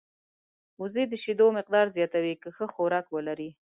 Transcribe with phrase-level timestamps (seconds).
[0.81, 3.49] وزې د شیدو مقدار زیاتوي که ښه خوراک ولري